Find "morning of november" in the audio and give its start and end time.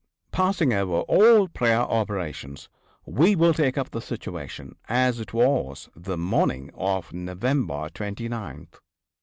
6.17-7.87